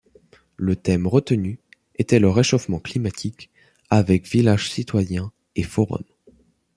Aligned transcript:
Le 0.55 0.75
thème 0.75 1.05
retenu 1.05 1.59
était 1.99 2.17
le 2.17 2.27
réchauffement 2.27 2.79
climatique 2.79 3.51
avec 3.91 4.25
village 4.25 4.67
citoyen 4.71 5.31
et 5.55 5.61
forum. 5.61 6.01